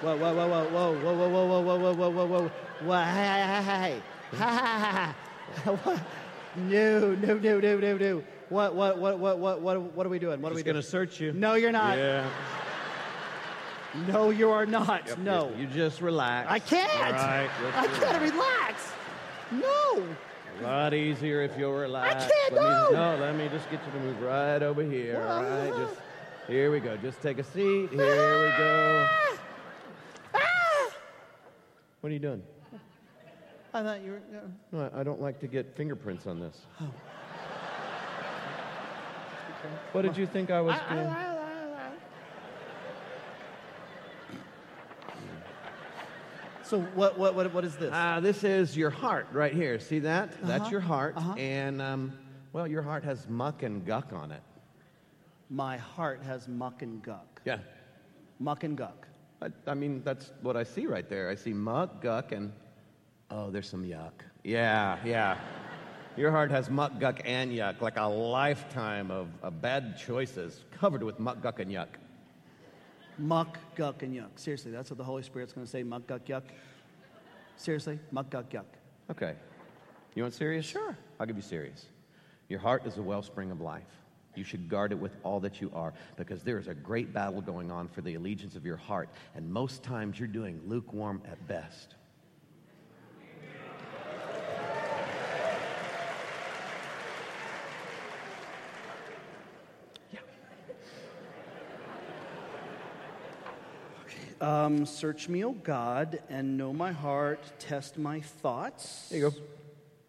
[0.00, 2.50] Whoa, whoa, whoa, whoa, whoa, whoa, whoa, whoa, whoa, whoa, whoa, whoa, whoa,
[2.84, 4.02] whoa, hey, hey, hey, hey,
[4.36, 5.14] ha, ha,
[5.64, 5.94] ha,
[6.56, 8.22] No, no, no, no, no, no.
[8.48, 10.40] What, what, what, what, what, what, what are we doing?
[10.42, 10.74] What are we doing?
[10.74, 11.32] gonna search you.
[11.32, 11.96] No, you're not.
[11.96, 12.28] Yeah.
[14.08, 15.18] No, you are not.
[15.18, 15.52] no.
[15.56, 16.50] You just relax.
[16.50, 16.92] I can't.
[16.96, 17.50] All right.
[17.62, 17.98] just I relax.
[18.00, 18.92] can't relax.
[19.52, 20.06] No.
[20.60, 22.24] A lot easier if you'll relax.
[22.24, 23.16] I can't, Let me, no.
[23.16, 25.24] no, let me just get you to move right over here.
[25.26, 25.72] All right.
[25.76, 25.96] Just
[26.46, 26.96] here we go.
[26.96, 27.90] Just take a seat.
[27.90, 29.08] Here we go.
[30.34, 30.90] Ah!
[32.00, 32.42] What are you doing?
[33.72, 34.22] I thought you were.
[34.70, 36.60] No, I I don't like to get fingerprints on this.
[39.92, 41.14] What did you think I was doing?
[46.62, 47.90] So what, what, what, what is this?
[47.92, 49.78] Ah, this is your heart right here.
[49.78, 50.30] See that?
[50.42, 51.14] That's Uh-huh, your heart.
[51.16, 51.34] uh-huh.
[51.34, 52.12] And, um,
[52.52, 54.40] well, your heart has muck and guck on it.
[55.50, 57.42] My heart has muck and guck.
[57.44, 57.58] Yeah.
[58.40, 59.06] Muck and guck.
[59.42, 61.28] I, I mean, that's what I see right there.
[61.28, 62.50] I see muck, guck, and
[63.30, 64.12] oh, there's some yuck.
[64.42, 65.36] Yeah, yeah.
[66.16, 71.02] Your heart has muck, guck, and yuck, like a lifetime of, of bad choices covered
[71.02, 71.88] with muck, guck, and yuck.
[73.18, 74.28] Muck, guck, and yuck.
[74.36, 75.82] Seriously, that's what the Holy Spirit's going to say.
[75.82, 76.42] Muck, guck, yuck.
[77.56, 78.64] Seriously, muck, guck, yuck.
[79.10, 79.34] Okay.
[80.14, 80.64] You want serious?
[80.64, 80.96] Sure.
[81.18, 81.86] I'll give you serious.
[82.48, 83.82] Your heart is a wellspring of life.
[84.36, 87.40] You should guard it with all that you are because there is a great battle
[87.40, 91.44] going on for the allegiance of your heart, and most times you're doing lukewarm at
[91.48, 91.96] best.
[104.40, 107.40] Um, search me, O God, and know my heart.
[107.58, 109.08] Test my thoughts.
[109.10, 109.36] There you go.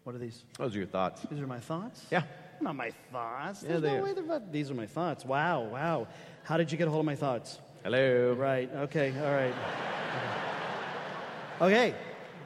[0.04, 0.42] What are these?
[0.58, 1.22] Those are your thoughts.
[1.30, 2.04] These are my thoughts?
[2.10, 2.22] Yeah.
[2.60, 3.62] Not my thoughts.
[3.62, 4.02] Yeah, There's they no are.
[4.04, 5.24] way they're not- These are my thoughts.
[5.24, 6.06] Wow, wow.
[6.44, 7.58] How did you get a hold of my thoughts?
[7.82, 8.32] Hello.
[8.34, 9.54] Right, okay, all right.
[11.60, 11.94] Okay,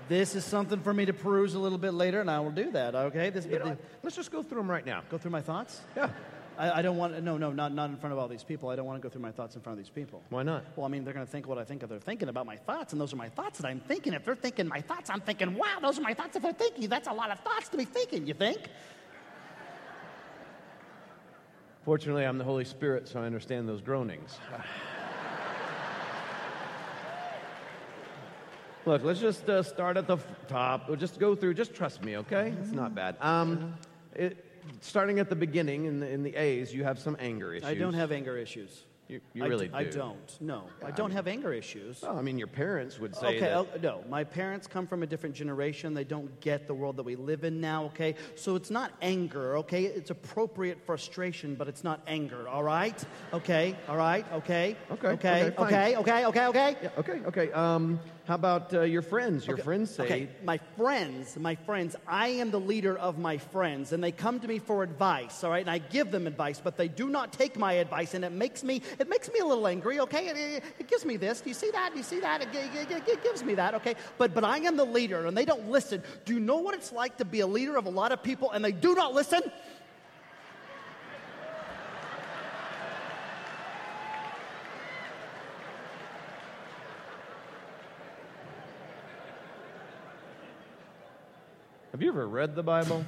[0.09, 2.71] this is something for me to peruse a little bit later, and I will do
[2.73, 3.31] that, okay?
[3.31, 3.79] This, You know what?
[4.03, 5.03] Let's just go through them right now.
[5.11, 5.81] Go through my thoughts?
[5.97, 6.11] Yeah.
[6.61, 8.69] I, I don't want, no, no, not, not in front of all these people.
[8.69, 10.23] I don't want to go through my thoughts in front of these people.
[10.29, 10.63] Why not?
[10.77, 11.89] Well, I mean, they're going to think what I think of.
[11.89, 14.13] they're thinking about my thoughts, and those are my thoughts that I'm thinking.
[14.13, 16.87] If they're thinking my thoughts, I'm thinking, wow, those are my thoughts if they're thinking.
[16.91, 18.59] That's a lot of thoughts to be thinking, you think?
[21.87, 24.37] Fortunately, I'm the Holy Spirit, so I understand those groanings.
[28.85, 30.89] Look, let's just uh, start at the f- top.
[30.89, 31.55] We'll just go through.
[31.55, 32.53] Just trust me, okay?
[32.61, 33.17] It's not bad.
[33.21, 33.75] Um,
[34.15, 34.45] it,
[34.81, 37.69] starting at the beginning in the, in the A's, you have some anger issues.
[37.69, 38.85] I don't have anger issues.
[39.09, 39.77] You, you I really d- do.
[39.77, 40.37] I don't.
[40.41, 42.01] No, I don't have anger issues.
[42.01, 43.83] Well, I mean, your parents would say Okay, that.
[43.83, 44.05] no.
[44.09, 45.95] My parents come from a different generation.
[45.95, 48.15] They don't get the world that we live in now, okay?
[48.37, 49.83] So it's not anger, okay?
[49.87, 53.05] It's appropriate frustration, but it's not anger, all right?
[53.33, 54.77] Okay, all right, okay?
[54.93, 56.77] Okay, okay, okay, okay, okay, okay, okay?
[56.81, 57.51] Yeah, okay, okay.
[57.53, 57.99] Um,
[58.31, 59.45] how about uh, your friends?
[59.45, 60.05] Your friends say.
[60.05, 64.39] Okay, my friends, my friends, I am the leader of my friends, and they come
[64.39, 65.63] to me for advice, all right?
[65.63, 68.63] And I give them advice, but they do not take my advice, and it makes
[68.63, 70.29] me, it makes me a little angry, okay?
[70.29, 71.41] It, it, it gives me this.
[71.41, 71.91] Do you see that?
[71.91, 72.41] Do you see that?
[72.43, 73.97] It- it gives me that, okay?
[74.17, 76.01] But, but I am the leader, and they don't listen.
[76.25, 78.53] Do you know what it's like to be a leader of a lot of people,
[78.53, 79.41] and they do not listen?
[92.11, 93.05] You ever read the Bible?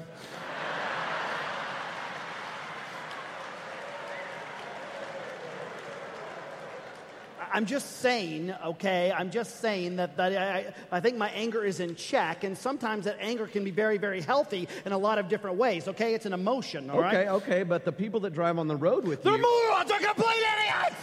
[7.53, 11.81] I'm just saying, okay, I'm just saying that, that I, I think my anger is
[11.81, 15.29] in check, and sometimes that anger can be very, very healthy in a lot of
[15.29, 16.15] different ways, okay?
[16.15, 17.17] It's an emotion, all right?
[17.17, 19.33] okay, okay, but the people that drive on the road with you.
[19.33, 19.91] They're morons!
[19.91, 20.97] They're complete idiots!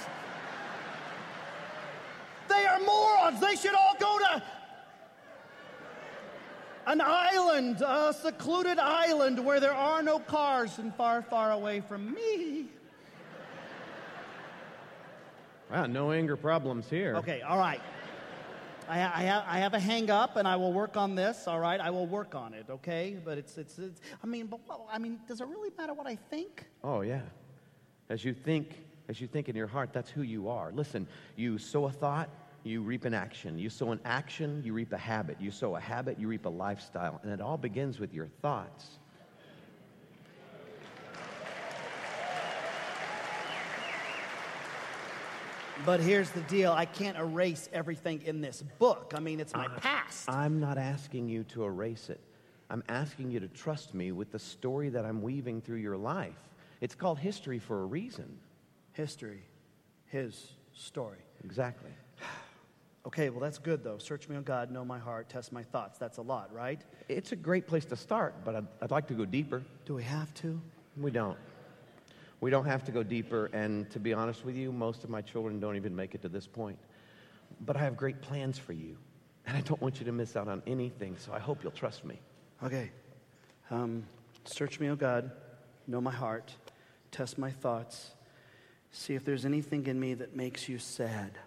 [2.47, 3.41] They are morons!
[3.41, 4.41] They should all go to
[6.89, 12.13] an island, a secluded island where there are no cars and far, far away from
[12.13, 12.65] me.
[15.71, 17.15] Wow, no anger problems here.
[17.17, 17.79] Okay, all right.
[18.89, 21.59] I, I, ha- I have a hang up and I will work on this, all
[21.59, 21.79] right?
[21.79, 23.15] I will work on it, okay?
[23.23, 26.07] But it's, it's, it's I mean, but, well, I mean, does it really matter what
[26.07, 26.65] I think?
[26.83, 27.21] Oh yeah.
[28.09, 30.71] As you think, as you think in your heart, that's who you are.
[30.71, 32.29] Listen, you sow a thought,
[32.63, 33.57] you reap an action.
[33.57, 35.37] You sow an action, you reap a habit.
[35.39, 37.19] You sow a habit, you reap a lifestyle.
[37.23, 38.99] And it all begins with your thoughts.
[45.85, 49.13] But here's the deal I can't erase everything in this book.
[49.15, 50.29] I mean, it's my past.
[50.29, 52.19] I'm not asking you to erase it.
[52.69, 56.35] I'm asking you to trust me with the story that I'm weaving through your life.
[56.81, 58.37] It's called history for a reason.
[58.91, 59.41] History,
[60.05, 61.19] his story.
[61.43, 61.91] Exactly.
[63.05, 63.97] Okay, well, that's good, though.
[63.97, 65.97] Search me, O God, know my heart, test my thoughts.
[65.97, 66.81] That's a lot, right?
[67.07, 69.63] It's a great place to start, but I'd, I'd like to go deeper.
[69.85, 70.59] Do we have to?
[70.97, 71.37] We don't.
[72.41, 75.21] We don't have to go deeper, and to be honest with you, most of my
[75.21, 76.77] children don't even make it to this point.
[77.61, 78.97] But I have great plans for you,
[79.45, 82.05] and I don't want you to miss out on anything, so I hope you'll trust
[82.05, 82.19] me.
[82.63, 82.91] Okay.
[83.71, 84.05] Um,
[84.45, 85.31] search me, O God,
[85.87, 86.53] know my heart,
[87.11, 88.11] test my thoughts,
[88.91, 91.37] see if there's anything in me that makes you sad.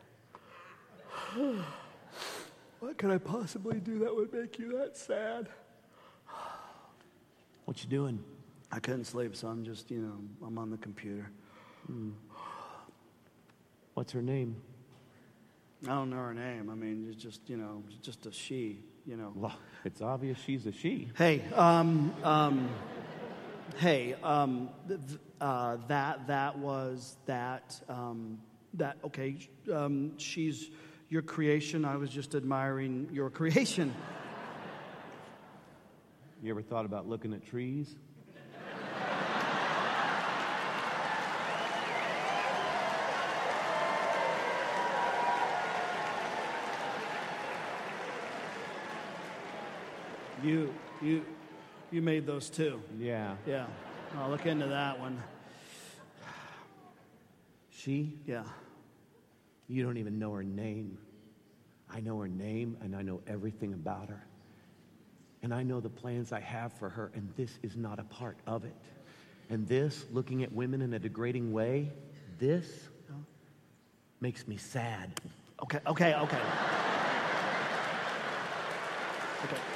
[2.81, 5.49] what could I possibly do that would make you that sad?
[7.65, 8.23] What you doing?
[8.71, 11.31] I couldn't sleep, so I'm just, you know, I'm on the computer.
[13.95, 14.57] What's her name?
[15.85, 16.71] I don't know her name.
[16.71, 19.33] I mean, it's just, you know, just a she, you know.
[19.35, 21.09] Well, it's obvious she's a she.
[21.17, 22.69] Hey, um, um,
[23.77, 28.39] hey, um, th- th- uh, that that was that um,
[28.75, 29.37] that okay.
[29.73, 30.71] Um, she's
[31.13, 31.85] your creation.
[31.85, 33.95] I was just admiring your creation.
[36.43, 37.95] You ever thought about looking at trees?
[50.43, 51.25] You you
[51.91, 52.83] you made those too.
[52.99, 53.37] Yeah.
[53.47, 53.67] Yeah,
[54.17, 55.23] I'll look into that one.
[57.71, 58.19] She?
[58.27, 58.45] Yeah.
[59.69, 60.99] You don't even know her name.
[61.91, 64.27] I know her name and I know everything about her.
[65.43, 68.39] And I know the plans I have for her, and this is not a part
[68.47, 68.77] of it.
[69.51, 71.91] And this, looking at women in a degrading way,
[72.39, 72.89] this
[74.21, 75.21] makes me sad.
[75.65, 76.37] Okay, okay, okay.
[79.45, 79.72] okay.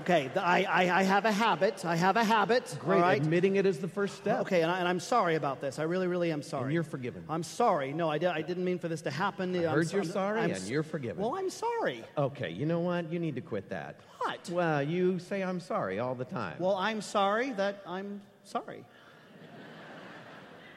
[0.00, 1.84] Okay, I, I, I have a habit.
[1.84, 2.74] I have a habit.
[2.80, 3.00] Great.
[3.02, 3.20] Right?
[3.20, 4.40] Admitting it is the first step.
[4.40, 5.78] Okay, and, I, and I'm sorry about this.
[5.78, 6.64] I really, really am sorry.
[6.64, 7.22] And you're forgiven.
[7.28, 7.92] I'm sorry.
[7.92, 9.54] No, I, di- I didn't mean for this to happen.
[9.54, 11.22] I heard you're sorry, and s- you're forgiven.
[11.22, 12.02] Well, I'm sorry.
[12.16, 13.12] Okay, you know what?
[13.12, 14.00] You need to quit that.
[14.20, 14.48] What?
[14.50, 16.56] Well, you say I'm sorry all the time.
[16.58, 18.84] Well, I'm sorry that I'm sorry.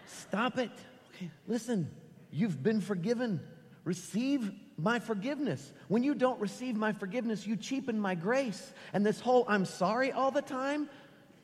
[0.05, 0.71] Stop it.
[1.15, 1.29] Okay.
[1.47, 1.89] Listen,
[2.29, 3.39] you've been forgiven.
[3.85, 5.71] Receive my forgiveness.
[5.87, 8.73] When you don't receive my forgiveness, you cheapen my grace.
[8.93, 10.89] And this whole I'm sorry all the time,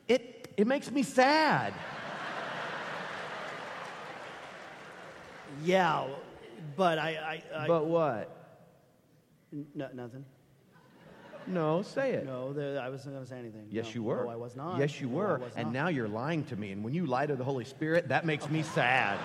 [0.07, 1.73] it, it makes me sad.
[5.63, 6.07] Yeah,
[6.77, 7.41] but I.
[7.53, 8.35] I, I But what?
[9.51, 10.23] n- nothing.
[11.47, 12.25] No, say it.
[12.25, 13.67] No, there, I wasn't going to say anything.
[13.71, 13.91] Yes, No.
[13.95, 14.23] you were.
[14.25, 14.77] No, I was not.
[14.77, 15.41] Yes, you No, were.
[15.55, 15.73] And not.
[15.73, 16.71] now you're lying to me.
[16.71, 19.17] And when you lie to the Holy Spirit, that makes me sad.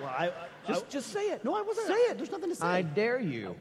[0.00, 0.32] Well, I-
[0.66, 1.44] Just, I- just say it.
[1.44, 1.86] No, I wasn't.
[1.86, 2.16] Say it.
[2.16, 2.66] There's nothing to say.
[2.66, 3.56] I dare you.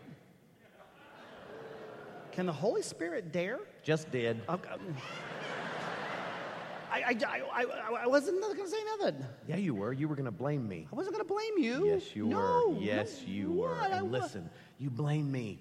[2.31, 3.59] Can the Holy Spirit dare?
[3.83, 4.41] Just did.
[4.47, 4.69] Okay.
[6.91, 9.25] I, I, I, I, wasn't going to say nothing.
[9.47, 9.93] Yeah, you were.
[9.93, 10.87] You were going to blame me.
[10.91, 11.87] I wasn't going to blame you.
[11.87, 12.81] Yes, you no, were.
[12.81, 13.77] Yes, you were.
[13.79, 15.59] And listen, you blame me.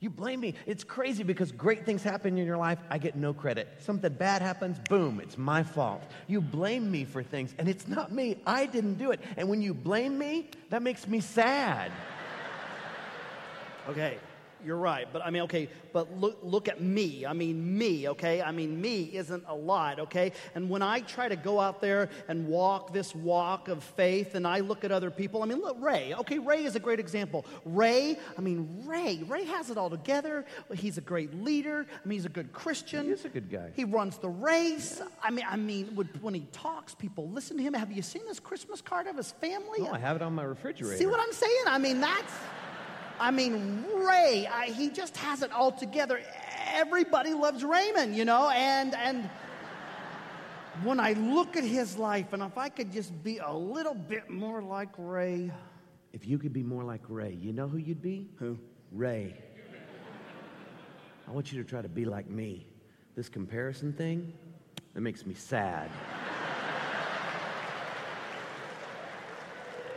[0.00, 0.54] You blame me.
[0.66, 3.68] It's crazy because great things happen in your life, I get no credit.
[3.78, 6.02] Something bad happens, boom, it's my fault.
[6.26, 8.38] You blame me for things, and it's not me.
[8.46, 9.20] I didn't do it.
[9.36, 11.92] And when you blame me, that makes me sad.
[13.88, 14.18] Okay,
[14.64, 15.06] you're right.
[15.12, 17.26] But I mean, okay, but look, look at me.
[17.26, 18.42] I mean, me, okay?
[18.42, 20.32] I mean, me isn't a lot, okay?
[20.54, 24.46] And when I try to go out there and walk this walk of faith and
[24.46, 27.44] I look at other people, I mean, look, Ray, okay, Ray is a great example.
[27.64, 30.44] Ray, I mean, Ray, Ray has it all together.
[30.74, 31.86] He's a great leader.
[31.90, 33.06] I mean, he's a good Christian.
[33.06, 33.70] He's a good guy.
[33.74, 35.02] He runs the race.
[35.22, 37.74] I mean, I mean, when, he talks, people listen to him.
[37.74, 39.80] Have you seen this Christmas card of his family?
[39.80, 40.96] Oh, I have it on my refrigerator.
[40.96, 41.64] See what I'm saying?
[41.66, 42.32] I mean, that's,
[43.20, 46.20] I mean, Ray, I, he just has it all together.
[46.72, 49.28] Everybody loves Raymond, you know, and, and
[50.82, 54.30] when I look at his life, and if I could just be a little bit
[54.30, 55.52] more like Ray.
[56.14, 58.26] If you could be more like Ray, you know who you'd be?
[58.36, 58.58] Who?
[58.90, 59.34] Ray.
[61.28, 62.66] I want you to try to be like me.
[63.14, 64.32] This comparison thing,
[64.94, 65.90] that makes me sad.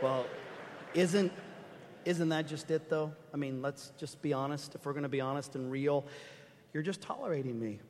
[0.02, 0.26] Well,
[0.92, 1.32] isn't,
[2.04, 3.12] isn't that just it, though?
[3.32, 4.74] I mean, let's just be honest.
[4.74, 6.04] If we're going to be honest and real,
[6.72, 7.80] you're just tolerating me.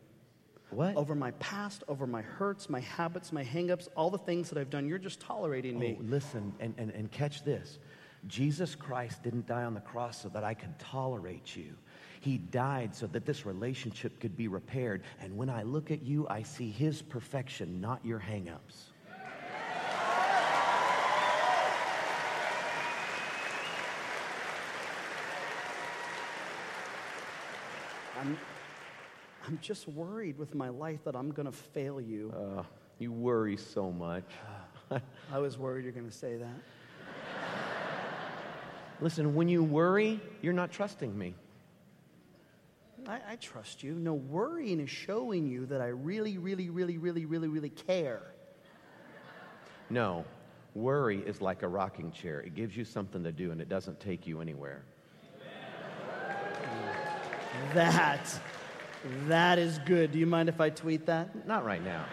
[0.71, 0.97] What?
[0.97, 4.71] Over my past, over my hurts, my habits, my hangups, all the things that I've
[4.71, 5.97] done, you're just tolerating me.
[5.99, 7.79] Oh, listen and, and, and catch this.
[8.27, 11.75] Jesus Christ didn't die on the cross so that I could tolerate you.
[12.21, 15.03] He died so that this relationship could be repaired.
[15.21, 18.91] And when I look at you, I see his perfection, not your hangups.
[28.19, 28.39] I'm,
[29.47, 32.33] I'm just worried with my life that I'm going to fail you.
[32.35, 32.63] Uh,
[32.99, 34.25] you worry so much.
[35.33, 36.57] I was worried you're going to say that.
[39.01, 41.35] Listen, when you worry, you're not trusting me.
[43.07, 43.95] I, I trust you.
[43.95, 48.23] No, worrying is showing you that I really, really, really, really, really, really care.
[49.91, 50.25] No,
[50.75, 52.41] worry is like a rocking chair.
[52.41, 54.83] It gives you something to do and it doesn't take you anywhere.
[57.75, 58.27] That,
[59.27, 60.13] that is good.
[60.13, 61.47] Do you mind if I tweet that?
[61.47, 62.05] Not right now.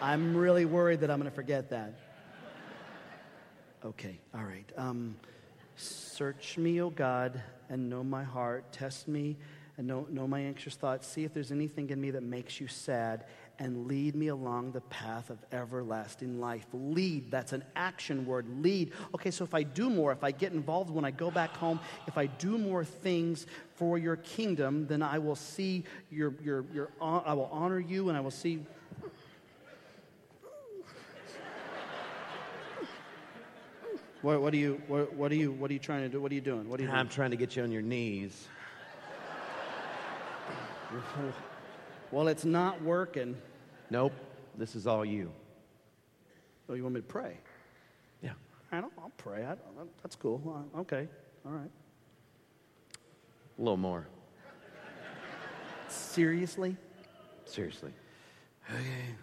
[0.00, 1.92] I'm really worried that I'm going to forget that.
[3.84, 4.70] Okay, all right.
[4.76, 5.16] Um,
[5.76, 8.72] search me, O God, and know my heart.
[8.72, 9.36] Test me
[9.76, 11.06] and know, know my anxious thoughts.
[11.06, 13.24] See if there's anything in me that makes you sad,
[13.60, 16.66] and lead me along the path of everlasting life.
[16.72, 18.46] Lead, that's an action word.
[18.62, 18.92] Lead.
[19.14, 21.78] Okay, so if I do more, if I get involved when I go back home,
[22.08, 26.88] if I do more things for your kingdom, then I will see your, your, your,
[27.00, 28.64] I will honor you, and I will see
[34.22, 36.20] What, what, are you, what, what, are you, what are you trying to do?
[36.20, 36.68] What are you doing?
[36.68, 38.48] What are you I'm trying to get you on your knees.
[42.12, 43.36] Well, it's not working.
[43.90, 44.12] Nope,
[44.56, 45.30] this is all you.
[46.68, 47.36] Oh, you want me to pray?
[48.22, 48.30] Yeah.
[48.70, 49.44] I don't, I'll pray.
[49.44, 50.64] I, don't- that's cool.
[50.76, 51.08] Uh, Okay.
[51.44, 51.70] All right.
[53.58, 54.06] A little more.
[55.88, 56.76] Seriously?
[57.44, 57.92] Seriously.
[58.70, 59.14] Okay.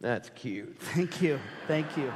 [0.00, 0.76] That's cute.
[0.80, 1.38] Thank you.
[1.66, 2.12] Thank you.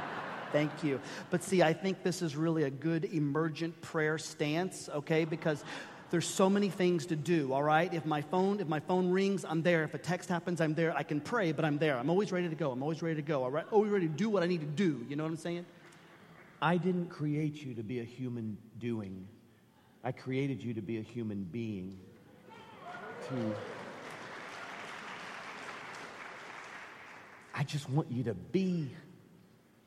[0.51, 0.99] Thank you.
[1.29, 5.25] But see, I think this is really a good emergent prayer stance, okay?
[5.25, 5.63] Because
[6.09, 7.93] There's so many things to do, all right?
[7.93, 9.83] If my phone, if my phone rings, I'm there.
[9.83, 10.95] If a text happens, I'm there.
[10.95, 11.97] I can pray, but I'm there.
[11.97, 12.71] I'm always ready to go.
[12.71, 13.43] I'm always ready to go.
[13.43, 13.65] All right?
[13.71, 15.05] Always ready to do what I need to do.
[15.09, 15.65] You know what I'm saying?
[16.61, 19.27] I didn't create you to be a human doing.
[20.03, 21.99] I created you to be a human being.
[23.29, 23.55] To
[27.53, 28.89] I just want you to be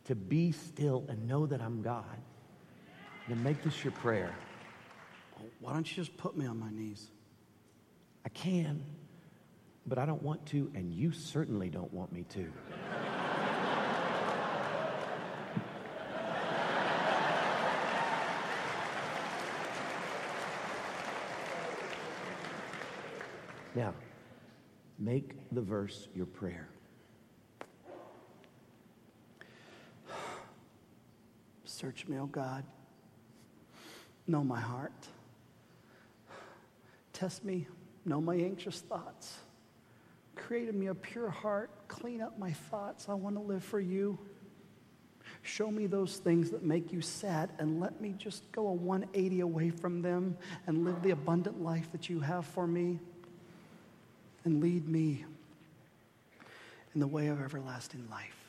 [0.04, 2.04] to be still and know that I'm God.
[3.28, 4.34] Then make this your prayer.
[5.60, 7.10] Why don't you just put me on my knees?
[8.24, 8.82] I can,
[9.86, 12.52] but I don't want to, and you certainly don't want me to.
[23.74, 23.94] now,
[24.98, 26.68] make the verse your prayer.
[31.64, 32.64] Search me, O God.
[34.26, 35.08] Know my heart.
[37.20, 37.66] Test me.
[38.06, 39.36] Know my anxious thoughts.
[40.36, 41.70] Create in me a pure heart.
[41.86, 43.10] Clean up my thoughts.
[43.10, 44.18] I want to live for you.
[45.42, 49.40] Show me those things that make you sad and let me just go a 180
[49.40, 52.98] away from them and live the abundant life that you have for me.
[54.44, 55.26] And lead me
[56.94, 58.39] in the way of everlasting life.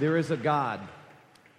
[0.00, 0.80] There is a God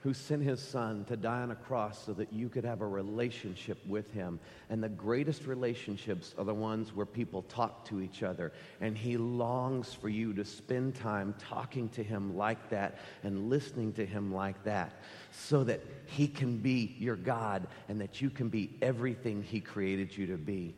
[0.02, 2.88] who sent his son to die on a cross so that you could have a
[2.88, 4.40] relationship with him.
[4.72, 8.52] And the greatest relationships are the ones where people talk to each other.
[8.80, 13.94] And he longs for you to spend time talking to him like that and listening
[13.94, 14.92] to him like that
[15.32, 20.18] so that he can be your God and that you can be everything he created
[20.18, 20.74] you to be.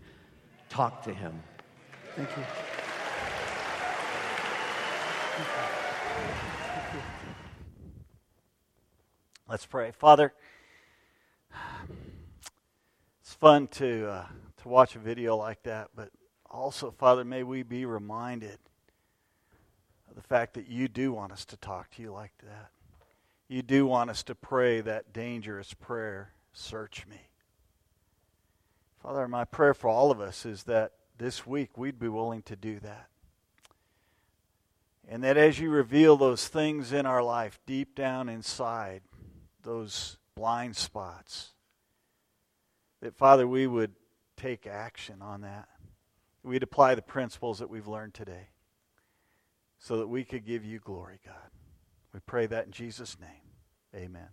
[0.68, 1.41] Talk to him.
[2.18, 2.43] Thank you.
[5.38, 6.53] Thank you.
[9.54, 9.91] Let's pray.
[9.91, 10.34] Father,
[13.22, 14.26] it's fun to, uh,
[14.64, 16.10] to watch a video like that, but
[16.49, 18.58] also, Father, may we be reminded
[20.10, 22.72] of the fact that you do want us to talk to you like that.
[23.47, 27.28] You do want us to pray that dangerous prayer, search me.
[29.04, 32.56] Father, my prayer for all of us is that this week we'd be willing to
[32.56, 33.06] do that.
[35.08, 39.04] And that as you reveal those things in our life deep down inside,
[39.64, 41.51] those blind spots.
[43.01, 43.93] That, Father, we would
[44.38, 45.68] take action on that.
[46.43, 48.49] We'd apply the principles that we've learned today
[49.80, 51.36] so that we could give you glory, God.
[52.14, 53.30] We pray that in Jesus' name.
[53.95, 54.30] Amen.